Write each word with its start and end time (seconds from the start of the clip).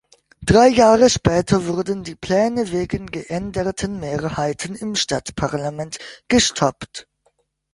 Drei 0.41 0.67
Jahre 0.69 1.11
später 1.11 1.67
wurden 1.67 2.03
die 2.03 2.15
Pläne 2.15 2.71
wegen 2.71 3.05
geänderten 3.05 3.99
Mehrheiten 3.99 4.73
im 4.75 4.95
Stadtparlament 4.95 5.99
gestoppt. 6.27 7.07